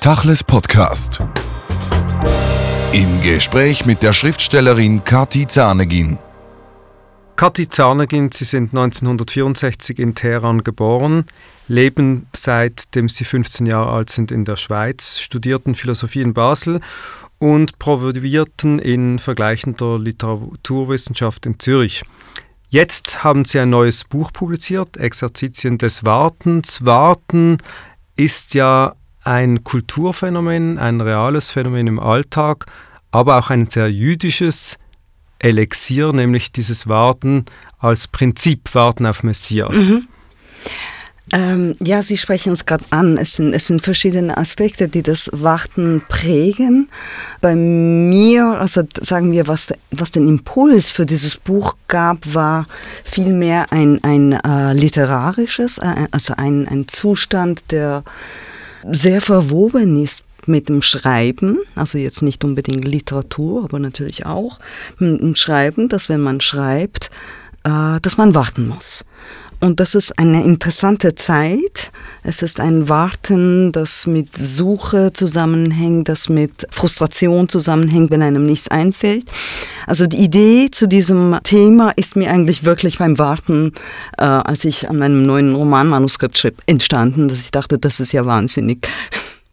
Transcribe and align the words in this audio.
Tachles 0.00 0.44
Podcast. 0.44 1.20
Im 2.92 3.20
Gespräch 3.20 3.84
mit 3.84 4.04
der 4.04 4.12
Schriftstellerin 4.12 5.02
Kati 5.02 5.48
Zanegin. 5.48 6.18
Kati 7.34 7.68
Zanegin, 7.68 8.30
Sie 8.30 8.44
sind 8.44 8.70
1964 8.70 9.98
in 9.98 10.14
Teheran 10.14 10.62
geboren, 10.62 11.24
leben 11.66 12.28
seitdem 12.32 13.08
Sie 13.08 13.24
15 13.24 13.66
Jahre 13.66 13.90
alt 13.90 14.10
sind 14.10 14.30
in 14.30 14.44
der 14.44 14.54
Schweiz, 14.54 15.18
studierten 15.18 15.74
Philosophie 15.74 16.22
in 16.22 16.32
Basel 16.32 16.80
und 17.38 17.80
promovierten 17.80 18.78
in 18.78 19.18
vergleichender 19.18 19.98
Literaturwissenschaft 19.98 21.44
in 21.44 21.58
Zürich. 21.58 22.04
Jetzt 22.68 23.24
haben 23.24 23.44
Sie 23.44 23.58
ein 23.58 23.70
neues 23.70 24.04
Buch 24.04 24.32
publiziert, 24.32 24.96
Exerzitien 24.96 25.76
des 25.76 26.04
Wartens. 26.04 26.86
Warten 26.86 27.56
ist 28.14 28.54
ja 28.54 28.94
ein 29.28 29.62
Kulturphänomen, 29.62 30.78
ein 30.78 31.02
reales 31.02 31.50
Phänomen 31.50 31.86
im 31.86 32.00
Alltag, 32.00 32.64
aber 33.10 33.38
auch 33.38 33.50
ein 33.50 33.68
sehr 33.68 33.90
jüdisches 33.90 34.78
Elixier, 35.38 36.12
nämlich 36.14 36.50
dieses 36.50 36.88
Warten 36.88 37.44
als 37.78 38.08
Prinzip, 38.08 38.74
Warten 38.74 39.04
auf 39.04 39.22
Messias. 39.22 39.76
Mhm. 39.76 40.08
Ähm, 41.30 41.76
ja, 41.78 42.02
Sie 42.02 42.16
sprechen 42.16 42.54
es 42.54 42.64
gerade 42.64 42.86
an. 42.88 43.18
Es 43.18 43.36
sind, 43.36 43.52
es 43.52 43.66
sind 43.66 43.82
verschiedene 43.82 44.38
Aspekte, 44.38 44.88
die 44.88 45.02
das 45.02 45.28
Warten 45.34 46.00
prägen. 46.08 46.88
Bei 47.42 47.54
mir, 47.54 48.46
also 48.58 48.82
sagen 48.98 49.32
wir, 49.32 49.46
was, 49.46 49.74
was 49.90 50.10
den 50.10 50.26
Impuls 50.26 50.90
für 50.90 51.04
dieses 51.04 51.36
Buch 51.36 51.76
gab, 51.86 52.34
war 52.34 52.66
vielmehr 53.04 53.66
ein, 53.72 54.02
ein 54.02 54.32
äh, 54.32 54.72
literarisches, 54.72 55.76
äh, 55.76 56.06
also 56.12 56.32
ein, 56.34 56.66
ein 56.66 56.88
Zustand, 56.88 57.70
der 57.72 58.04
sehr 58.90 59.20
verwoben 59.20 60.02
ist 60.02 60.22
mit 60.46 60.68
dem 60.68 60.82
Schreiben, 60.82 61.58
also 61.74 61.98
jetzt 61.98 62.22
nicht 62.22 62.44
unbedingt 62.44 62.86
Literatur, 62.86 63.64
aber 63.64 63.78
natürlich 63.78 64.24
auch 64.26 64.58
mit 64.98 65.20
dem 65.20 65.34
Schreiben, 65.34 65.88
dass 65.88 66.08
wenn 66.08 66.20
man 66.20 66.40
schreibt, 66.40 67.10
äh, 67.64 68.00
dass 68.00 68.16
man 68.16 68.34
warten 68.34 68.68
muss. 68.68 69.04
Und 69.60 69.80
das 69.80 69.94
ist 69.94 70.18
eine 70.18 70.44
interessante 70.44 71.16
Zeit. 71.16 71.90
Es 72.22 72.42
ist 72.42 72.60
ein 72.60 72.88
Warten, 72.88 73.72
das 73.72 74.06
mit 74.06 74.28
Suche 74.36 75.12
zusammenhängt, 75.12 76.08
das 76.08 76.28
mit 76.28 76.66
Frustration 76.70 77.48
zusammenhängt, 77.48 78.10
wenn 78.10 78.22
einem 78.22 78.44
nichts 78.44 78.68
einfällt. 78.68 79.24
Also 79.86 80.06
die 80.06 80.18
Idee 80.18 80.68
zu 80.70 80.86
diesem 80.86 81.38
Thema 81.42 81.90
ist 81.96 82.14
mir 82.14 82.30
eigentlich 82.30 82.64
wirklich 82.64 82.98
beim 82.98 83.18
Warten, 83.18 83.72
äh, 84.16 84.24
als 84.24 84.64
ich 84.64 84.88
an 84.88 84.98
meinem 84.98 85.24
neuen 85.24 85.54
Romanmanuskript 85.54 86.38
schrieb, 86.38 86.62
entstanden, 86.66 87.26
dass 87.28 87.40
ich 87.40 87.50
dachte, 87.50 87.78
das 87.78 87.98
ist 87.98 88.12
ja 88.12 88.24
wahnsinnig. 88.26 88.86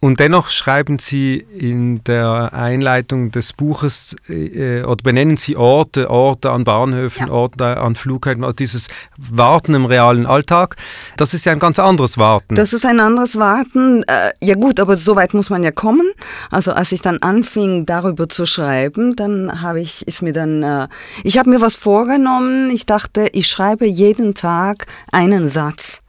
Und 0.02 0.20
dennoch 0.20 0.50
schreiben 0.50 1.00
Sie 1.00 1.38
in 1.38 2.04
der 2.04 2.54
Einleitung 2.54 3.32
des 3.32 3.54
Buches 3.54 4.16
äh, 4.30 4.84
oder 4.84 5.02
benennen 5.02 5.38
Sie 5.38 5.56
Orte, 5.56 6.10
Orte 6.12 6.52
an 6.52 6.64
Bahnhöfen, 6.64 7.28
ja. 7.28 7.34
Orte 7.34 7.78
an 7.78 7.96
Flughäfen, 7.96 8.44
also 8.44 8.56
dieses 8.56 8.90
Warten 9.18 9.74
im 9.74 9.86
realen 9.86 10.26
Alltag. 10.26 10.76
Das 11.18 11.34
ist 11.34 11.46
ja 11.46 11.54
ein 11.54 11.60
ganz 11.60 11.80
anderes 11.80 12.18
Warten. 12.18 12.56
Das 12.56 12.74
ist 12.74 12.86
ein 12.86 13.00
anderes 13.00 13.40
Warten. 13.40 14.04
Äh, 14.04 14.32
ja 14.42 14.56
gut, 14.56 14.80
aber 14.80 14.98
so 14.98 15.16
weit 15.16 15.34
muss 15.34 15.50
man 15.50 15.64
ja 15.64 15.72
kommen. 15.72 16.12
Also 16.52 16.74
als 16.74 16.92
ich 16.92 17.02
dann 17.02 17.20
anfing, 17.20 17.86
darüber 17.86 18.30
zu 18.30 18.46
schreiben, 18.46 19.16
dann 19.16 19.62
habe 19.62 19.82
ich, 19.82 20.08
ist 20.08 20.22
mir 20.22 20.34
dann, 20.34 20.62
äh, 20.62 20.88
ich 21.24 21.40
habe 21.40 21.50
mir 21.50 21.62
was 21.62 21.76
vorgenommen. 21.76 22.70
Ich 22.70 22.86
dachte, 22.86 23.30
ich 23.32 23.48
schreibe 23.48 23.88
jeden 23.88 24.36
Tag 24.36 24.88
einen 25.12 25.48
Satz. 25.48 26.02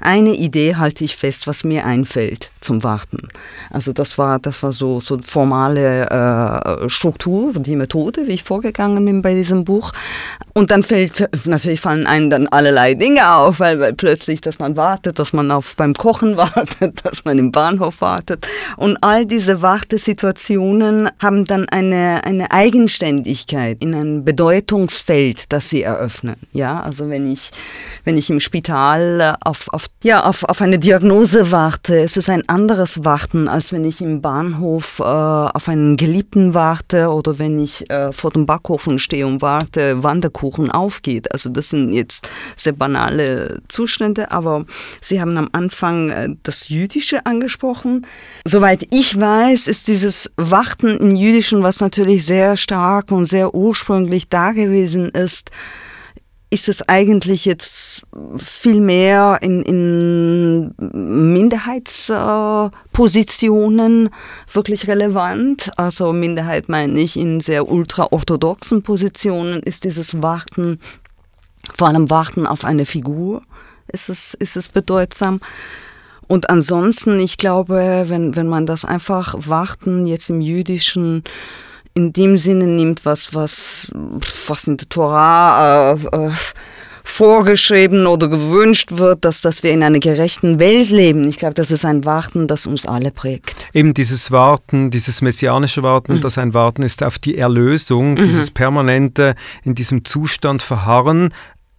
Eine 0.00 0.34
Idee 0.34 0.76
halte 0.76 1.04
ich 1.04 1.16
fest, 1.16 1.46
was 1.46 1.64
mir 1.64 1.86
einfällt 1.86 2.50
zum 2.66 2.82
Warten. 2.82 3.18
Also 3.70 3.92
das 3.92 4.18
war, 4.18 4.38
das 4.38 4.62
war 4.62 4.72
so, 4.72 5.00
so 5.00 5.18
formale 5.22 6.10
äh, 6.10 6.88
Struktur, 6.88 7.52
die 7.54 7.76
Methode, 7.76 8.26
wie 8.26 8.32
ich 8.32 8.42
vorgegangen 8.42 9.04
bin 9.04 9.22
bei 9.22 9.34
diesem 9.34 9.64
Buch. 9.64 9.92
Und 10.52 10.70
dann 10.70 10.82
fällt, 10.82 11.28
natürlich 11.46 11.80
fallen 11.80 12.06
einem 12.06 12.30
dann 12.30 12.48
allerlei 12.48 12.94
Dinge 12.94 13.34
auf, 13.34 13.60
weil, 13.60 13.78
weil 13.78 13.92
plötzlich, 13.92 14.40
dass 14.40 14.58
man 14.58 14.76
wartet, 14.76 15.18
dass 15.18 15.32
man 15.32 15.50
auf 15.50 15.76
beim 15.76 15.94
Kochen 15.94 16.36
wartet, 16.36 17.04
dass 17.04 17.24
man 17.24 17.38
im 17.38 17.52
Bahnhof 17.52 18.00
wartet. 18.00 18.46
Und 18.76 18.98
all 19.02 19.26
diese 19.26 19.62
Wartesituationen 19.62 21.08
haben 21.20 21.44
dann 21.44 21.68
eine, 21.68 22.24
eine 22.24 22.50
Eigenständigkeit 22.50 23.82
in 23.82 23.94
einem 23.94 24.24
Bedeutungsfeld, 24.24 25.52
das 25.52 25.68
sie 25.68 25.82
eröffnen. 25.82 26.36
Ja, 26.52 26.80
also 26.80 27.08
wenn 27.08 27.30
ich, 27.30 27.52
wenn 28.04 28.18
ich 28.18 28.28
im 28.30 28.40
Spital 28.40 29.36
auf, 29.40 29.68
auf, 29.72 29.86
ja, 30.02 30.24
auf, 30.24 30.42
auf 30.44 30.60
eine 30.60 30.78
Diagnose 30.78 31.50
warte, 31.52 31.96
es 31.98 32.16
ist 32.16 32.28
ein 32.28 32.48
anderes 32.56 33.04
Warten, 33.04 33.48
als 33.48 33.70
wenn 33.70 33.84
ich 33.84 34.00
im 34.00 34.22
Bahnhof 34.22 34.98
äh, 34.98 35.02
auf 35.02 35.68
einen 35.68 35.98
Geliebten 35.98 36.54
warte 36.54 37.10
oder 37.10 37.38
wenn 37.38 37.62
ich 37.62 37.90
äh, 37.90 38.12
vor 38.12 38.30
dem 38.30 38.46
Backofen 38.46 38.98
stehe 38.98 39.26
und 39.26 39.42
warte, 39.42 40.02
wann 40.02 40.22
der 40.22 40.30
Kuchen 40.30 40.70
aufgeht. 40.70 41.30
Also 41.34 41.50
das 41.50 41.68
sind 41.68 41.92
jetzt 41.92 42.26
sehr 42.56 42.72
banale 42.72 43.60
Zustände, 43.68 44.32
aber 44.32 44.64
Sie 45.02 45.20
haben 45.20 45.36
am 45.36 45.50
Anfang 45.52 46.08
äh, 46.08 46.28
das 46.44 46.70
Jüdische 46.70 47.26
angesprochen. 47.26 48.06
Soweit 48.46 48.86
ich 48.90 49.20
weiß, 49.20 49.66
ist 49.66 49.86
dieses 49.86 50.32
Warten 50.38 50.96
im 50.96 51.14
Jüdischen, 51.14 51.62
was 51.62 51.80
natürlich 51.80 52.24
sehr 52.24 52.56
stark 52.56 53.12
und 53.12 53.26
sehr 53.26 53.54
ursprünglich 53.54 54.30
da 54.30 54.52
gewesen 54.52 55.10
ist, 55.10 55.50
ist 56.56 56.68
es 56.70 56.88
eigentlich 56.88 57.44
jetzt 57.44 58.06
viel 58.38 58.80
mehr 58.80 59.38
in, 59.42 59.62
in 59.62 60.74
Minderheitspositionen 61.34 64.08
wirklich 64.50 64.88
relevant. 64.88 65.70
Also 65.76 66.14
Minderheit 66.14 66.70
meine 66.70 66.98
ich 66.98 67.18
in 67.18 67.40
sehr 67.40 67.68
ultraorthodoxen 67.68 68.82
Positionen 68.82 69.62
ist 69.64 69.84
dieses 69.84 70.22
Warten, 70.22 70.80
vor 71.76 71.88
allem 71.88 72.08
Warten 72.08 72.46
auf 72.46 72.64
eine 72.64 72.86
Figur, 72.86 73.42
ist 73.88 74.08
es, 74.08 74.32
ist 74.32 74.56
es 74.56 74.70
bedeutsam. 74.70 75.40
Und 76.26 76.48
ansonsten, 76.48 77.20
ich 77.20 77.36
glaube, 77.36 78.06
wenn, 78.06 78.34
wenn 78.34 78.48
man 78.48 78.64
das 78.64 78.86
einfach 78.86 79.34
Warten 79.46 80.06
jetzt 80.06 80.30
im 80.30 80.40
jüdischen 80.40 81.22
in 81.96 82.12
dem 82.12 82.36
Sinne 82.36 82.66
nimmt, 82.66 83.04
was, 83.04 83.34
was, 83.34 83.90
was 84.46 84.66
in 84.66 84.76
der 84.76 84.88
Torah 84.88 85.92
äh, 85.92 86.26
äh, 86.26 86.30
vorgeschrieben 87.02 88.06
oder 88.06 88.28
gewünscht 88.28 88.90
wird, 88.92 89.24
dass, 89.24 89.40
dass 89.40 89.62
wir 89.62 89.72
in 89.72 89.82
einer 89.82 90.00
gerechten 90.00 90.58
Welt 90.58 90.90
leben. 90.90 91.26
Ich 91.28 91.38
glaube, 91.38 91.54
das 91.54 91.70
ist 91.70 91.86
ein 91.86 92.04
Warten, 92.04 92.46
das 92.46 92.66
uns 92.66 92.84
alle 92.84 93.12
prägt. 93.12 93.68
Eben 93.72 93.94
dieses 93.94 94.30
Warten, 94.30 94.90
dieses 94.90 95.22
messianische 95.22 95.82
Warten, 95.82 96.16
mhm. 96.16 96.20
das 96.20 96.36
ein 96.36 96.52
Warten 96.52 96.82
ist 96.82 97.02
auf 97.02 97.18
die 97.18 97.38
Erlösung, 97.38 98.10
mhm. 98.10 98.16
dieses 98.16 98.50
permanente 98.50 99.34
in 99.62 99.74
diesem 99.74 100.04
Zustand 100.04 100.60
verharren, 100.60 101.32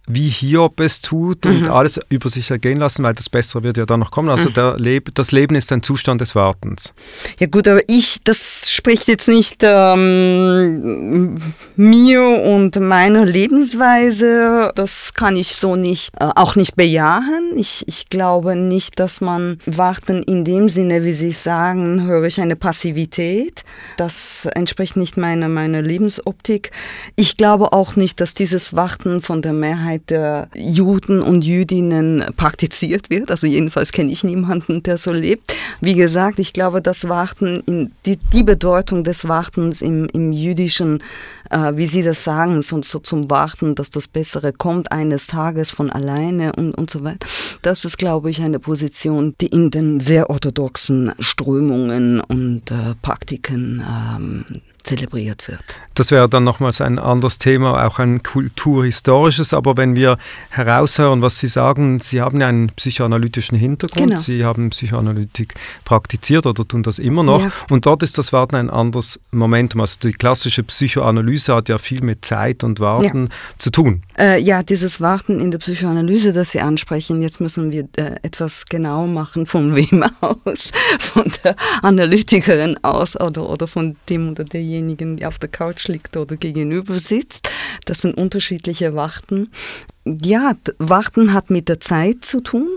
wie 0.08 0.28
Hiob 0.28 0.80
es 0.80 1.00
tut 1.00 1.44
und 1.46 1.62
mhm. 1.62 1.70
alles 1.70 2.00
über 2.08 2.28
sich 2.28 2.50
ergehen 2.50 2.78
lassen, 2.78 3.04
weil 3.04 3.14
das 3.14 3.28
Bessere 3.28 3.62
wird 3.62 3.76
ja 3.76 3.86
dann 3.86 4.00
noch 4.00 4.10
kommen. 4.10 4.30
Also 4.30 4.48
mhm. 4.48 4.82
Leb 4.82 5.14
das 5.14 5.32
Leben 5.32 5.54
ist 5.54 5.70
ein 5.72 5.82
Zustand 5.82 6.20
des 6.20 6.34
Wartens. 6.34 6.94
Ja 7.38 7.46
gut, 7.46 7.68
aber 7.68 7.82
ich, 7.88 8.22
das 8.24 8.70
spricht 8.70 9.08
jetzt 9.08 9.28
nicht 9.28 9.58
ähm, 9.62 11.40
mir 11.76 12.22
und 12.22 12.80
meiner 12.80 13.24
Lebensweise. 13.24 14.72
Das 14.74 15.12
kann 15.14 15.36
ich 15.36 15.56
so 15.56 15.76
nicht, 15.76 16.14
äh, 16.18 16.30
auch 16.34 16.56
nicht 16.56 16.76
bejahen. 16.76 17.52
Ich, 17.56 17.84
ich 17.86 18.08
glaube 18.08 18.56
nicht, 18.56 18.98
dass 18.98 19.20
man 19.20 19.58
Warten 19.66 20.22
in 20.22 20.44
dem 20.44 20.68
Sinne, 20.68 21.04
wie 21.04 21.12
Sie 21.12 21.32
sagen, 21.32 22.06
höre 22.06 22.24
ich 22.24 22.40
eine 22.40 22.56
Passivität. 22.56 23.64
Das 23.96 24.48
entspricht 24.54 24.96
nicht 24.96 25.16
meiner, 25.16 25.48
meiner 25.48 25.82
Lebensoptik. 25.82 26.70
Ich 27.16 27.36
glaube 27.36 27.72
auch 27.72 27.96
nicht, 27.96 28.20
dass 28.20 28.34
dieses 28.34 28.74
Warten 28.74 29.22
von 29.22 29.42
der 29.42 29.52
Mehrheit 29.52 29.97
Mehrheit 29.98 30.10
der 30.10 30.48
Juden 30.54 31.22
und 31.22 31.42
Jüdinnen 31.42 32.24
praktiziert 32.36 33.10
wird. 33.10 33.30
Also 33.30 33.46
jedenfalls 33.46 33.92
kenne 33.92 34.12
ich 34.12 34.24
niemanden, 34.24 34.82
der 34.82 34.98
so 34.98 35.12
lebt. 35.12 35.54
Wie 35.80 35.94
gesagt, 35.94 36.38
ich 36.38 36.52
glaube, 36.52 36.80
das 36.82 37.08
Warten, 37.08 37.62
in 37.66 37.92
die, 38.06 38.18
die 38.32 38.42
Bedeutung 38.42 39.04
des 39.04 39.26
Wartens 39.28 39.82
im, 39.82 40.06
im 40.12 40.32
jüdischen, 40.32 41.02
äh, 41.50 41.72
wie 41.76 41.86
Sie 41.86 42.02
das 42.02 42.24
sagen, 42.24 42.62
so, 42.62 42.82
so, 42.82 42.98
zum 42.98 43.30
Warten, 43.30 43.74
dass 43.74 43.90
das 43.90 44.08
Bessere 44.08 44.52
kommt 44.52 44.92
eines 44.92 45.26
Tages 45.26 45.70
von 45.70 45.90
alleine 45.90 46.52
und, 46.52 46.72
und 46.72 46.90
so 46.90 47.04
weiter. 47.04 47.26
Das 47.62 47.84
ist, 47.84 47.98
glaube 47.98 48.30
ich, 48.30 48.40
eine 48.42 48.58
Position, 48.58 49.34
die 49.40 49.46
in 49.46 49.70
den 49.70 50.00
sehr 50.00 50.30
orthodoxen 50.30 51.12
Strömungen 51.18 52.20
und 52.20 52.70
äh, 52.70 52.94
Praktiken 53.02 53.82
ähm, 53.86 54.44
zelebriert 54.88 55.48
wird. 55.48 55.62
Das 55.94 56.10
wäre 56.10 56.28
dann 56.28 56.44
nochmals 56.44 56.80
ein 56.80 56.98
anderes 56.98 57.38
Thema, 57.38 57.84
auch 57.86 57.98
ein 57.98 58.22
kulturhistorisches. 58.22 59.52
Aber 59.52 59.76
wenn 59.76 59.96
wir 59.96 60.16
heraushören, 60.50 61.22
was 61.22 61.38
Sie 61.38 61.46
sagen, 61.46 62.00
Sie 62.00 62.20
haben 62.20 62.40
ja 62.40 62.46
einen 62.46 62.68
psychoanalytischen 62.68 63.58
Hintergrund, 63.58 64.10
genau. 64.10 64.20
Sie 64.20 64.44
haben 64.44 64.70
Psychoanalytik 64.70 65.54
praktiziert 65.84 66.46
oder 66.46 66.66
tun 66.66 66.82
das 66.82 66.98
immer 66.98 67.22
noch. 67.22 67.42
Ja. 67.42 67.52
Und 67.68 67.86
dort 67.86 68.02
ist 68.02 68.16
das 68.16 68.32
Warten 68.32 68.56
ein 68.56 68.70
anderes 68.70 69.20
Momentum. 69.30 69.80
Also 69.80 69.98
die 70.02 70.12
klassische 70.12 70.62
Psychoanalyse 70.62 71.54
hat 71.54 71.68
ja 71.68 71.78
viel 71.78 72.02
mit 72.02 72.24
Zeit 72.24 72.64
und 72.64 72.80
Warten 72.80 73.24
ja. 73.24 73.32
zu 73.58 73.70
tun. 73.70 74.02
Äh, 74.18 74.40
ja, 74.40 74.62
dieses 74.62 75.00
Warten 75.00 75.40
in 75.40 75.50
der 75.50 75.58
Psychoanalyse, 75.58 76.32
das 76.32 76.52
Sie 76.52 76.60
ansprechen, 76.60 77.22
jetzt 77.22 77.40
müssen 77.40 77.72
wir 77.72 77.88
äh, 77.96 78.16
etwas 78.22 78.66
genau 78.66 79.06
machen, 79.06 79.46
von 79.46 79.74
wem 79.74 80.04
aus? 80.20 80.70
Von 80.98 81.30
der 81.42 81.56
Analytikerin 81.82 82.76
aus 82.82 83.20
oder, 83.20 83.48
oder 83.48 83.66
von 83.66 83.96
dem 84.08 84.30
oder 84.30 84.44
derjenigen, 84.44 84.77
die 85.16 85.26
auf 85.26 85.38
der 85.38 85.48
Couch 85.48 85.88
liegt 85.88 86.16
oder 86.16 86.36
gegenüber 86.36 86.98
sitzt. 86.98 87.48
Das 87.84 88.02
sind 88.02 88.16
unterschiedliche 88.16 88.94
Warten. 88.94 89.50
Ja, 90.04 90.52
Warten 90.78 91.32
hat 91.32 91.50
mit 91.50 91.68
der 91.68 91.80
Zeit 91.80 92.24
zu 92.24 92.40
tun. 92.40 92.68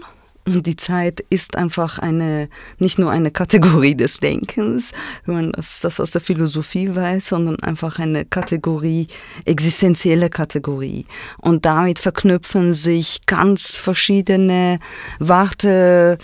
Und 0.45 0.65
die 0.65 0.75
Zeit 0.75 1.23
ist 1.29 1.55
einfach 1.55 1.99
eine, 1.99 2.49
nicht 2.79 2.97
nur 2.97 3.11
eine 3.11 3.29
Kategorie 3.29 3.93
des 3.95 4.19
Denkens, 4.19 4.91
wenn 5.25 5.35
man 5.35 5.51
das, 5.51 5.81
das, 5.81 5.99
aus 5.99 6.09
der 6.09 6.21
Philosophie 6.21 6.95
weiß, 6.95 7.27
sondern 7.27 7.57
einfach 7.59 7.99
eine 7.99 8.25
Kategorie, 8.25 9.05
existenzielle 9.45 10.31
Kategorie. 10.31 11.05
Und 11.37 11.65
damit 11.65 11.99
verknüpfen 11.99 12.73
sich 12.73 13.21
ganz 13.27 13.77
verschiedene 13.77 14.79
Wartemomente 15.19 16.19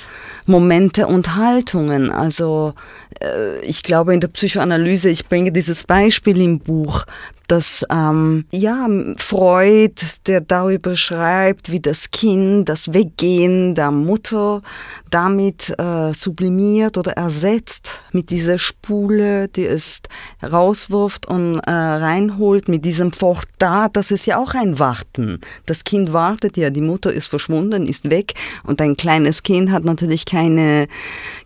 und 1.05 1.35
Haltungen. 1.35 2.09
Also 2.09 2.73
äh, 3.21 3.59
ich 3.59 3.83
glaube 3.83 4.15
in 4.15 4.19
der 4.19 4.29
Psychoanalyse, 4.29 5.09
ich 5.09 5.27
bringe 5.27 5.51
dieses 5.51 5.83
Beispiel 5.83 6.41
im 6.41 6.59
Buch, 6.59 7.05
dass 7.47 7.85
ähm, 7.89 8.45
ja 8.51 8.87
Freud, 9.17 9.95
der 10.25 10.41
darüber 10.41 10.95
schreibt, 10.95 11.71
wie 11.71 11.79
das 11.79 12.11
Kind 12.11 12.67
das 12.67 12.93
Weggehen 12.93 13.73
der 13.73 13.91
Mutter 13.91 14.61
damit 15.09 15.73
äh, 15.79 16.13
sublimiert 16.13 16.97
oder 16.97 17.13
ersetzt 17.13 18.01
mit 18.11 18.29
dieser 18.29 18.59
Spule, 18.59 19.47
die 19.47 19.65
es 19.65 20.01
rauswirft 20.43 21.27
und 21.27 21.59
äh, 21.59 21.71
reinholt, 21.71 22.67
mit 22.67 22.83
diesem 22.83 23.13
Fort 23.13 23.47
da, 23.57 23.87
das 23.87 24.11
ist 24.11 24.25
ja 24.25 24.37
auch 24.37 24.53
ein 24.53 24.79
Warten. 24.79 25.39
Das 25.65 25.83
Kind 25.83 26.11
wartet 26.11 26.57
ja, 26.57 26.69
die 26.69 26.81
Mutter 26.81 27.13
ist 27.13 27.27
verschwunden, 27.27 27.85
ist 27.85 28.09
weg 28.09 28.33
und 28.63 28.81
ein 28.81 28.97
kleines 28.97 29.43
Kind 29.43 29.71
hat 29.71 29.85
natürlich 29.85 30.25
keine, 30.25 30.87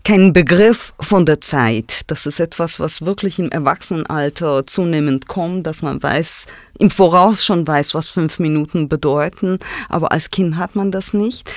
keinen 0.04 0.34
Begriff 0.34 0.94
von 1.00 1.26
der 1.26 1.42
Zeit. 1.42 2.02
Das 2.08 2.26
ist 2.26 2.40
etwas, 2.40 2.80
was 2.80 3.06
wirklich 3.06 3.38
im 3.38 3.50
Erwachsenenalter 3.50 4.66
zunehmend 4.66 5.28
kommt, 5.28 5.68
dass 5.68 5.82
man 5.82 5.91
weiß, 6.00 6.48
im 6.80 6.90
Voraus 6.90 7.44
schon 7.44 7.68
weiß, 7.68 7.94
was 7.94 8.10
fünf 8.10 8.40
Minuten 8.40 8.90
bedeuten, 8.90 9.60
aber 9.90 10.12
als 10.12 10.30
Kind 10.30 10.58
hat 10.58 10.76
man 10.76 10.92
das 10.92 11.14
nicht. 11.14 11.50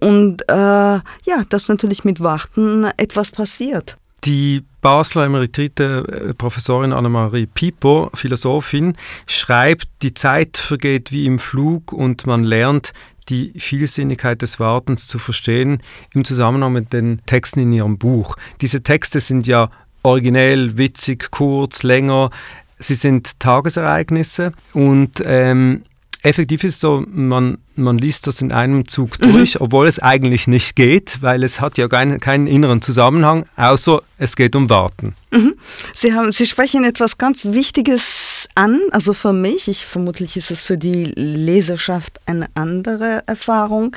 Und 0.00 0.42
äh, 0.48 0.54
ja, 0.54 1.44
dass 1.48 1.68
natürlich 1.68 2.04
mit 2.04 2.20
Warten 2.20 2.84
etwas 2.96 3.30
passiert. 3.30 3.96
Die 4.24 4.64
Basler 4.80 5.24
emeritierte 5.26 6.28
äh, 6.30 6.34
Professorin 6.34 6.92
Annemarie 6.92 7.46
Pipo, 7.46 8.10
Philosophin, 8.12 8.96
schreibt, 9.26 9.88
die 10.02 10.14
Zeit 10.14 10.56
vergeht 10.56 11.12
wie 11.12 11.26
im 11.26 11.38
Flug 11.38 11.92
und 11.92 12.26
man 12.26 12.42
lernt, 12.42 12.92
die 13.28 13.52
Vielsinnigkeit 13.56 14.42
des 14.42 14.60
Wartens 14.60 15.08
zu 15.08 15.18
verstehen 15.18 15.82
im 16.14 16.24
Zusammenhang 16.24 16.72
mit 16.72 16.92
den 16.92 17.20
Texten 17.26 17.60
in 17.60 17.72
ihrem 17.72 17.98
Buch. 17.98 18.36
Diese 18.60 18.82
Texte 18.82 19.20
sind 19.20 19.46
ja 19.46 19.70
originell, 20.02 20.78
witzig, 20.78 21.30
kurz, 21.30 21.82
länger. 21.82 22.30
Sie 22.78 22.94
sind 22.94 23.40
Tagesereignisse 23.40 24.52
und 24.72 25.22
ähm, 25.24 25.82
effektiv 26.26 26.64
ist 26.64 26.80
so, 26.80 27.04
man, 27.06 27.58
man 27.76 27.98
liest 27.98 28.26
das 28.26 28.42
in 28.42 28.52
einem 28.52 28.88
Zug 28.88 29.18
mhm. 29.20 29.32
durch, 29.32 29.54
mhm. 29.54 29.62
obwohl 29.62 29.86
es 29.86 29.98
eigentlich 29.98 30.46
nicht 30.46 30.76
geht, 30.76 31.22
weil 31.22 31.42
es 31.42 31.60
hat 31.60 31.78
ja 31.78 31.88
kein, 31.88 32.20
keinen 32.20 32.46
inneren 32.46 32.82
Zusammenhang, 32.82 33.46
außer 33.56 34.02
es 34.18 34.36
geht 34.36 34.56
um 34.56 34.68
Warten. 34.68 35.14
Mhm. 35.30 35.54
Sie, 35.94 36.12
haben, 36.12 36.32
Sie 36.32 36.46
sprechen 36.46 36.84
etwas 36.84 37.16
ganz 37.16 37.44
Wichtiges 37.44 38.48
an, 38.54 38.80
also 38.90 39.12
für 39.12 39.32
mich, 39.32 39.68
ich 39.68 39.86
vermutlich 39.86 40.36
ist 40.36 40.50
es 40.50 40.60
für 40.60 40.76
die 40.76 41.04
Leserschaft 41.14 42.20
eine 42.26 42.48
andere 42.54 43.22
Erfahrung. 43.26 43.96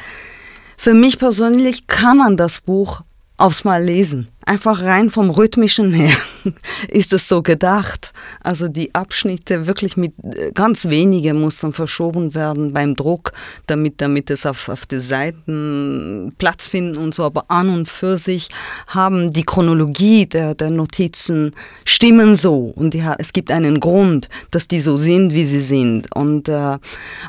Für 0.77 0.93
mich 0.93 1.19
persönlich 1.19 1.87
kann 1.87 2.17
man 2.17 2.37
das 2.37 2.61
Buch 2.61 3.01
aufs 3.37 3.63
Mal 3.63 3.83
lesen. 3.83 4.27
Einfach 4.49 4.81
rein 4.81 5.11
vom 5.11 5.29
rhythmischen 5.29 5.93
her 5.93 6.17
ist 6.87 7.13
es 7.13 7.27
so 7.27 7.43
gedacht. 7.43 8.13
Also 8.41 8.67
die 8.67 8.95
Abschnitte 8.95 9.67
wirklich 9.67 9.95
mit 9.95 10.13
äh, 10.23 10.51
ganz 10.53 10.85
wenigen 10.85 11.39
Mustern 11.39 11.71
verschoben 11.71 12.33
werden 12.33 12.73
beim 12.73 12.95
Druck, 12.95 13.31
damit, 13.67 14.01
damit 14.01 14.31
es 14.31 14.47
auf, 14.47 14.67
auf 14.69 14.87
die 14.87 15.01
Seiten 15.01 16.33
Platz 16.39 16.65
finden 16.65 16.97
und 16.97 17.13
so. 17.13 17.25
Aber 17.25 17.45
an 17.51 17.69
und 17.69 17.87
für 17.87 18.17
sich 18.17 18.49
haben 18.87 19.31
die 19.31 19.43
Chronologie 19.43 20.25
der, 20.25 20.55
der 20.55 20.71
Notizen 20.71 21.51
stimmen 21.85 22.35
so. 22.35 22.73
Und 22.75 22.95
die, 22.95 23.03
es 23.19 23.33
gibt 23.33 23.51
einen 23.51 23.79
Grund, 23.79 24.29
dass 24.49 24.67
die 24.67 24.81
so 24.81 24.97
sind, 24.97 25.31
wie 25.31 25.45
sie 25.45 25.59
sind. 25.59 26.07
Und, 26.15 26.49
äh, 26.49 26.79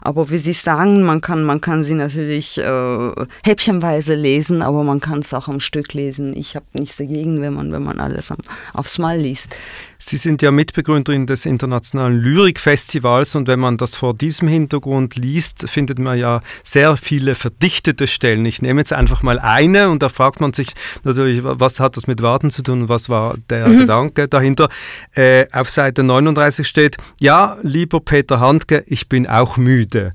aber 0.01 0.31
wie 0.31 0.39
Sie 0.39 0.55
sagen, 0.55 1.03
man 1.03 1.21
kann, 1.21 1.45
man 1.45 1.61
kann 1.61 1.85
sie 1.85 1.93
natürlich 1.93 2.57
äh, 2.57 3.13
häppchenweise 3.45 4.15
lesen, 4.15 4.63
aber 4.63 4.85
man 4.85 5.01
kann 5.01 5.19
es 5.19 5.35
auch 5.35 5.49
am 5.49 5.61
Stück 5.61 5.93
lesen. 5.93 6.35
Ich 6.35 6.57
habe 6.57 6.65
nichts 6.73 6.99
dagegen, 7.11 7.41
wenn 7.41 7.55
man, 7.55 7.73
wenn 7.73 7.83
man 7.83 8.01
alles 8.01 8.33
aufs 8.73 8.99
Mal 8.99 9.19
liest. 9.19 9.57
Sie 10.03 10.17
sind 10.17 10.41
ja 10.41 10.51
Mitbegründerin 10.51 11.27
des 11.27 11.45
Internationalen 11.45 12.19
Lyrikfestivals 12.19 13.37
und 13.37 13.49
wenn 13.49 13.61
man 13.61 13.77
das 13.77 13.97
vor 13.97 14.15
diesem 14.15 14.49
Hintergrund 14.49 15.17
liest, 15.17 15.69
findet 15.69 15.99
man 15.99 16.19
ja 16.19 16.41
sehr 16.65 16.97
viele 16.97 17.35
verdichtete 17.35 18.07
Stellen. 18.07 18.47
Ich 18.47 18.63
nehme 18.63 18.81
jetzt 18.81 18.95
einfach 18.95 19.23
mal 19.23 19.39
eine 19.39 19.91
und 19.91 20.03
da 20.03 20.09
fragt 20.09 20.41
man 20.41 20.55
sich 20.55 20.69
natürlich, 21.05 21.45
was 21.45 21.81
hat 21.81 21.99
das 21.99 22.07
mit 22.07 22.23
Warten 22.23 22.51
zu 22.51 22.63
tun, 22.63 22.89
was 22.89 23.11
war 23.11 23.37
der 23.51 23.69
mhm. 23.69 23.81
Gedanke 23.81 24.27
dahinter. 24.27 24.71
Äh, 25.15 25.45
auf 25.53 25.69
Seite 25.69 26.03
39 26.03 26.67
steht, 26.67 26.97
ja, 27.21 27.59
lieber 27.63 28.01
Peter 28.01 28.41
Handke, 28.41 28.83
ich 28.87 29.07
bin 29.07 29.27
auch 29.27 29.59
müde. 29.59 30.13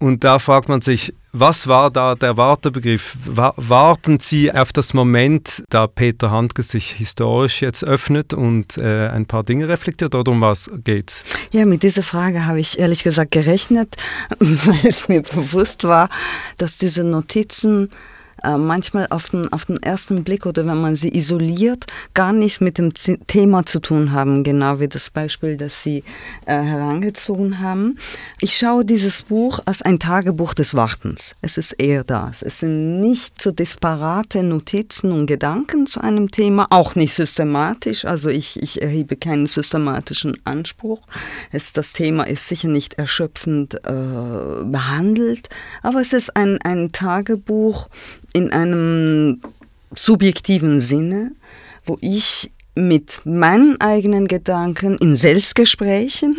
Und 0.00 0.24
da 0.24 0.38
fragt 0.38 0.68
man 0.68 0.80
sich, 0.80 1.12
was 1.32 1.68
war 1.68 1.90
da 1.90 2.16
der 2.16 2.36
Wartebegriff? 2.36 3.16
Warten 3.26 4.18
Sie 4.18 4.50
auf 4.50 4.72
das 4.72 4.94
Moment, 4.94 5.62
da 5.68 5.86
Peter 5.86 6.30
Handke 6.30 6.62
sich 6.62 6.90
historisch 6.92 7.62
jetzt 7.62 7.84
öffnet 7.84 8.34
und 8.34 8.78
äh, 8.78 9.06
ein 9.20 9.26
paar 9.26 9.44
Dinge 9.44 9.68
reflektiert 9.68 10.14
oder 10.14 10.30
um 10.32 10.40
was 10.40 10.70
geht's? 10.84 11.24
Ja, 11.52 11.66
mit 11.66 11.82
dieser 11.82 12.02
Frage 12.02 12.46
habe 12.46 12.60
ich 12.60 12.78
ehrlich 12.78 13.02
gesagt 13.02 13.30
gerechnet, 13.30 13.96
weil 14.38 14.90
es 14.90 15.08
mir 15.08 15.22
bewusst 15.22 15.84
war, 15.84 16.08
dass 16.56 16.78
diese 16.78 17.04
Notizen 17.04 17.90
äh, 18.44 18.56
manchmal 18.56 19.06
auf 19.10 19.30
den, 19.30 19.52
auf 19.52 19.66
den 19.66 19.82
ersten 19.82 20.24
Blick 20.24 20.46
oder 20.46 20.66
wenn 20.66 20.80
man 20.80 20.96
sie 20.96 21.14
isoliert, 21.16 21.86
gar 22.14 22.32
nichts 22.32 22.60
mit 22.60 22.78
dem 22.78 22.94
Z 22.94 23.20
Thema 23.26 23.64
zu 23.66 23.80
tun 23.80 24.12
haben, 24.12 24.44
genau 24.44 24.80
wie 24.80 24.88
das 24.88 25.10
Beispiel, 25.10 25.56
das 25.56 25.82
Sie 25.82 26.04
äh, 26.46 26.54
herangezogen 26.54 27.60
haben. 27.60 27.98
Ich 28.40 28.56
schaue 28.56 28.84
dieses 28.84 29.22
Buch 29.22 29.60
als 29.66 29.82
ein 29.82 29.98
Tagebuch 29.98 30.54
des 30.54 30.74
Wartens. 30.74 31.36
Es 31.42 31.58
ist 31.58 31.72
eher 31.72 32.04
das. 32.04 32.42
Es 32.42 32.60
sind 32.60 33.00
nicht 33.00 33.40
so 33.40 33.50
disparate 33.52 34.42
Notizen 34.42 35.12
und 35.12 35.26
Gedanken 35.26 35.86
zu 35.86 36.00
einem 36.00 36.30
Thema, 36.30 36.66
auch 36.70 36.94
nicht 36.94 37.14
systematisch. 37.14 38.04
Also 38.04 38.28
ich, 38.28 38.62
ich 38.62 38.82
erhebe 38.82 39.16
keinen 39.16 39.46
systematischen 39.46 40.36
Anspruch. 40.44 41.00
Es, 41.52 41.72
das 41.72 41.92
Thema 41.92 42.24
ist 42.24 42.48
sicher 42.48 42.68
nicht 42.68 42.94
erschöpfend 42.94 43.74
äh, 43.74 44.64
behandelt, 44.64 45.48
aber 45.82 46.00
es 46.00 46.12
ist 46.12 46.36
ein, 46.36 46.58
ein 46.62 46.92
Tagebuch, 46.92 47.88
in 48.32 48.52
einem 48.52 49.40
subjektiven 49.94 50.80
Sinne, 50.80 51.32
wo 51.84 51.98
ich 52.00 52.50
mit 52.74 53.22
meinen 53.24 53.80
eigenen 53.80 54.28
Gedanken 54.28 54.96
in 54.98 55.16
Selbstgesprächen, 55.16 56.36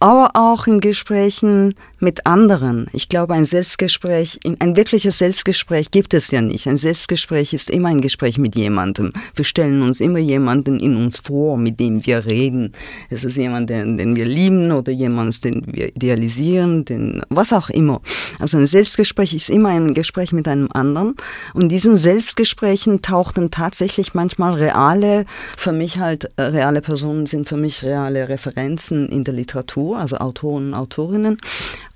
aber 0.00 0.30
auch 0.34 0.66
in 0.66 0.80
Gesprächen 0.80 1.74
mit 2.02 2.26
anderen. 2.26 2.88
Ich 2.92 3.08
glaube, 3.08 3.34
ein 3.34 3.44
Selbstgespräch, 3.44 4.40
ein 4.58 4.76
wirkliches 4.76 5.18
Selbstgespräch 5.18 5.92
gibt 5.92 6.14
es 6.14 6.32
ja 6.32 6.42
nicht. 6.42 6.66
Ein 6.66 6.76
Selbstgespräch 6.76 7.54
ist 7.54 7.70
immer 7.70 7.90
ein 7.90 8.00
Gespräch 8.00 8.38
mit 8.38 8.56
jemandem. 8.56 9.12
Wir 9.36 9.44
stellen 9.44 9.82
uns 9.82 10.00
immer 10.00 10.18
jemanden 10.18 10.80
in 10.80 10.96
uns 10.96 11.20
vor, 11.20 11.56
mit 11.56 11.78
dem 11.78 12.04
wir 12.04 12.26
reden. 12.26 12.72
Es 13.08 13.22
ist 13.22 13.36
jemand, 13.36 13.70
den, 13.70 13.96
den 13.98 14.16
wir 14.16 14.24
lieben 14.24 14.72
oder 14.72 14.90
jemand, 14.90 15.44
den 15.44 15.62
wir 15.66 15.94
idealisieren, 15.94 16.84
den, 16.84 17.22
was 17.28 17.52
auch 17.52 17.70
immer. 17.70 18.00
Also 18.40 18.58
ein 18.58 18.66
Selbstgespräch 18.66 19.32
ist 19.32 19.48
immer 19.48 19.68
ein 19.68 19.94
Gespräch 19.94 20.32
mit 20.32 20.48
einem 20.48 20.68
anderen. 20.72 21.14
Und 21.54 21.68
diesen 21.68 21.96
Selbstgesprächen 21.96 23.02
tauchten 23.02 23.52
tatsächlich 23.52 24.12
manchmal 24.12 24.54
reale, 24.54 25.24
für 25.56 25.72
mich 25.72 26.00
halt 26.00 26.28
äh, 26.34 26.42
reale 26.42 26.80
Personen 26.80 27.26
sind 27.26 27.48
für 27.48 27.56
mich 27.56 27.84
reale 27.84 28.28
Referenzen 28.28 29.08
in 29.08 29.22
der 29.22 29.34
Literatur, 29.34 29.98
also 29.98 30.16
Autoren 30.16 30.74
Autorinnen 30.74 31.38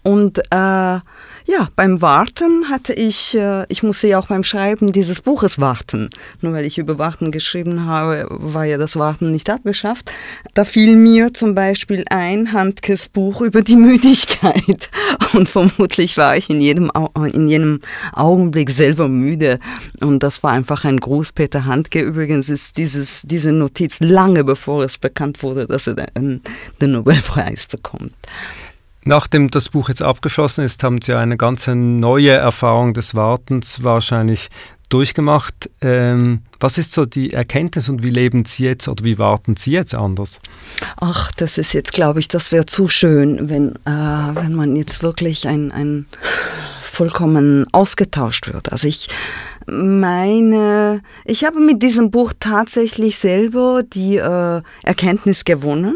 Und 0.07 0.39
äh, 0.39 1.01
ja, 1.49 1.69
beim 1.75 2.01
Warten 2.01 2.69
hatte 2.71 2.93
ich, 2.93 3.37
äh, 3.37 3.65
ich 3.69 3.83
musste 3.83 4.07
ja 4.07 4.21
auch 4.21 4.29
beim 4.29 4.45
Schreiben 4.45 4.93
dieses 4.93 5.21
Buches 5.21 5.59
warten. 5.59 6.11
Nur 6.43 6.53
weil 6.53 6.65
ich 6.65 6.79
über 6.79 6.97
Warten 6.99 7.33
geschrieben 7.33 7.87
habe, 7.87 8.29
war 8.31 8.65
ja 8.65 8.79
das 8.79 8.95
Warten 8.95 9.33
nicht 9.33 9.51
abgeschafft. 9.51 10.13
Da 10.55 10.65
fiel 10.65 10.95
mir 10.95 11.35
zum 11.35 11.57
Beispiel 11.57 12.05
ein 12.09 12.53
Handkes 12.53 13.09
Buch 13.09 13.41
über 13.41 13.63
die 13.63 13.75
Müdigkeit. 13.77 14.91
Und 15.33 15.49
vermutlich 15.49 16.17
war 16.17 16.37
ich 16.37 16.51
in 16.51 16.61
jedem, 16.61 16.93
in 17.33 17.49
jedem 17.49 17.81
Augenblick 18.13 18.71
selber 18.71 19.09
müde. 19.09 19.59
Und 20.01 20.23
das 20.23 20.45
war 20.45 20.53
einfach 20.53 20.85
ein 20.85 21.01
Gruß. 21.01 21.33
Peter 21.33 21.65
Handke 21.65 22.01
übrigens 22.01 22.49
ist 22.49 22.77
dieses, 22.77 23.23
diese 23.23 23.51
Notiz 23.51 23.99
lange 23.99 24.45
bevor 24.45 24.85
es 24.85 24.99
bekannt 24.99 25.43
wurde, 25.43 25.67
dass 25.67 25.89
er 25.89 25.95
den, 25.95 26.43
den 26.81 26.93
Nobelpreis 26.93 27.67
bekommt. 27.67 28.15
Nachdem 29.09 29.53
das 29.53 29.69
Buch 29.69 29.89
jetzt 29.89 30.03
abgeschlossen 30.03 30.65
ist, 30.65 30.83
haben 30.83 31.01
Sie 31.01 31.15
eine 31.15 31.37
ganz 31.37 31.69
neue 31.69 32.33
Erfahrung 32.33 32.93
des 32.93 33.15
Wartens 33.15 33.85
wahrscheinlich 33.85 34.49
durchgemacht. 34.89 35.71
Ähm, 35.81 36.43
was 36.59 36.77
ist 36.77 36.93
so 36.93 37.05
die 37.05 37.33
Erkenntnis 37.33 37.89
und 37.89 38.03
wie 38.03 38.11
leben 38.11 38.45
Sie 38.47 38.65
jetzt 38.65 38.89
oder 38.89 39.05
wie 39.05 39.17
warten 39.17 39.57
Sie 39.57 39.71
jetzt 39.71 39.95
anders? 39.95 40.41
Ach, 40.97 41.31
das 41.37 41.57
ist 41.57 41.73
jetzt, 41.73 41.93
glaube 41.93 42.19
ich, 42.19 42.27
das 42.27 42.51
wäre 42.51 42.67
zu 42.67 42.89
schön, 42.89 43.49
wenn, 43.49 43.77
äh, 43.85 44.35
wenn 44.35 44.55
man 44.55 44.75
jetzt 44.75 45.05
wirklich 45.05 45.47
ein, 45.47 45.71
ein 45.71 46.07
vollkommen 46.83 47.69
ausgetauscht 47.71 48.53
wird. 48.53 48.73
Also 48.73 48.89
ich 48.89 49.07
meine, 49.67 51.01
ich 51.25 51.45
habe 51.45 51.61
mit 51.61 51.81
diesem 51.81 52.11
Buch 52.11 52.33
tatsächlich 52.41 53.19
selber 53.19 53.85
die 53.85 54.17
äh, 54.17 54.63
Erkenntnis 54.83 55.45
gewonnen, 55.45 55.95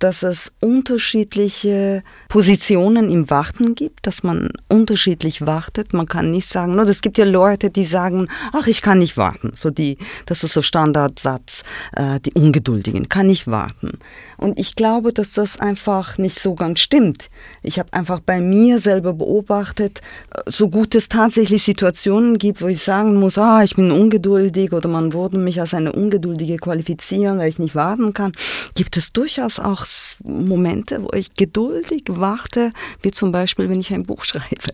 dass 0.00 0.22
es 0.22 0.52
unterschiedliche 0.60 2.02
Positionen 2.28 3.10
im 3.10 3.30
Warten 3.30 3.74
gibt, 3.74 4.06
dass 4.06 4.22
man 4.22 4.50
unterschiedlich 4.68 5.46
wartet. 5.46 5.92
Man 5.92 6.06
kann 6.06 6.30
nicht 6.30 6.48
sagen, 6.48 6.74
nur 6.74 6.88
es 6.88 7.02
gibt 7.02 7.18
ja 7.18 7.24
Leute, 7.24 7.70
die 7.70 7.84
sagen, 7.84 8.28
ach, 8.52 8.66
ich 8.66 8.82
kann 8.82 8.98
nicht 8.98 9.16
warten. 9.16 9.52
So 9.54 9.70
die, 9.70 9.98
das 10.26 10.42
ist 10.42 10.54
so 10.54 10.62
Standardsatz, 10.62 11.62
äh, 11.94 12.18
die 12.20 12.32
Ungeduldigen, 12.32 13.08
kann 13.08 13.26
nicht 13.26 13.46
warten. 13.46 13.98
Und 14.38 14.58
ich 14.58 14.74
glaube, 14.74 15.12
dass 15.12 15.32
das 15.32 15.60
einfach 15.60 16.16
nicht 16.16 16.40
so 16.40 16.54
ganz 16.54 16.80
stimmt. 16.80 17.28
Ich 17.62 17.78
habe 17.78 17.92
einfach 17.92 18.20
bei 18.20 18.40
mir 18.40 18.78
selber 18.78 19.12
beobachtet, 19.12 20.00
äh, 20.34 20.40
so 20.46 20.70
gut 20.70 20.94
es 20.94 21.08
tatsächlich 21.08 21.62
Situationen 21.62 22.38
gibt, 22.38 22.62
wo 22.62 22.68
ich 22.68 22.82
sagen 22.82 23.16
muss, 23.16 23.36
ah, 23.36 23.62
ich 23.62 23.76
bin 23.76 23.92
ungeduldig 23.92 24.72
oder 24.72 24.88
man 24.88 25.12
würde 25.12 25.38
mich 25.38 25.60
als 25.60 25.74
eine 25.74 25.92
Ungeduldige 25.92 26.56
qualifizieren, 26.56 27.38
weil 27.38 27.50
ich 27.50 27.58
nicht 27.58 27.74
warten 27.74 28.14
kann, 28.14 28.32
gibt 28.74 28.96
es 28.96 29.12
durchaus 29.12 29.58
auch 29.58 29.84
Momente, 30.24 31.02
wo 31.02 31.10
ich 31.14 31.34
geduldig 31.34 32.04
warte, 32.08 32.72
wie 33.02 33.10
zum 33.10 33.32
Beispiel, 33.32 33.68
wenn 33.68 33.80
ich 33.80 33.92
ein 33.92 34.04
Buch 34.04 34.24
schreibe. 34.24 34.72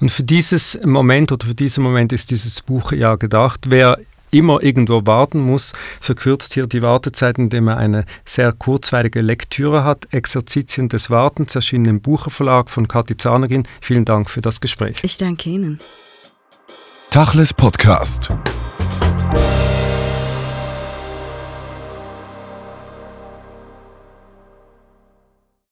Und 0.00 0.10
für 0.10 0.22
dieses 0.22 0.78
Moment 0.84 1.32
oder 1.32 1.46
für 1.46 1.54
diesen 1.54 1.82
Moment 1.82 2.12
ist 2.12 2.30
dieses 2.30 2.60
Buch 2.60 2.92
ja 2.92 3.16
gedacht. 3.16 3.60
Wer 3.68 3.98
immer 4.32 4.62
irgendwo 4.62 5.06
warten 5.06 5.40
muss, 5.40 5.72
verkürzt 6.00 6.54
hier 6.54 6.66
die 6.66 6.82
Wartezeit, 6.82 7.38
indem 7.38 7.68
er 7.68 7.76
eine 7.76 8.04
sehr 8.24 8.52
kurzweilige 8.52 9.20
Lektüre 9.20 9.84
hat. 9.84 10.08
Exerzitien 10.10 10.88
des 10.88 11.10
Wartens, 11.10 11.54
erschienen 11.54 11.86
im 11.86 12.00
Bucherverlag 12.00 12.70
von 12.70 12.88
Kathi 12.88 13.16
Zahnerin. 13.16 13.68
Vielen 13.80 14.04
Dank 14.04 14.30
für 14.30 14.40
das 14.40 14.60
Gespräch. 14.60 14.98
Ich 15.02 15.18
danke 15.18 15.50
Ihnen. 15.50 15.78
Tachles 17.10 17.52
Podcast. 17.52 18.30